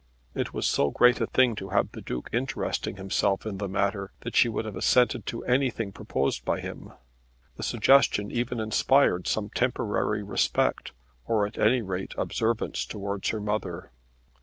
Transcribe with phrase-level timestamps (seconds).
[0.33, 4.11] It was so great a thing to have the Duke interesting himself in the matter,
[4.21, 6.93] that she would have assented to anything proposed by him.
[7.57, 10.91] The suggestion even inspired some temporary respect,
[11.27, 13.91] or at any rate observance, towards her mother.